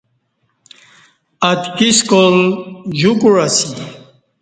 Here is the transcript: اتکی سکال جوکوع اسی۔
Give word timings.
اتکی 1.49 1.89
سکال 1.99 2.35
جوکوع 2.99 3.35
اسی۔ 3.45 3.67